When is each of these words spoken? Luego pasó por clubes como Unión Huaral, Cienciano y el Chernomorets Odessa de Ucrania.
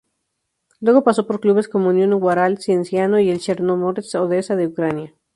Luego 0.79 1.03
pasó 1.03 1.27
por 1.27 1.39
clubes 1.41 1.67
como 1.69 1.89
Unión 1.89 2.11
Huaral, 2.13 2.57
Cienciano 2.57 3.19
y 3.19 3.29
el 3.29 3.37
Chernomorets 3.39 4.15
Odessa 4.15 4.55
de 4.55 4.65
Ucrania. 4.65 5.13